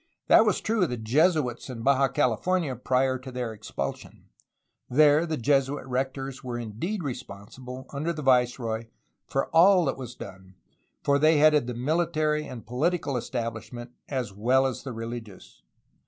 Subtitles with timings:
[0.25, 4.29] That was true of the Jesuits in Baja California prior to their expulsion;
[4.89, 8.87] there the Jesuit rectors were indeed responsible, under the viceroy,
[9.27, 10.55] for all that was done,
[11.03, 15.61] for they headed the military and poli tical establishment as well as the religious.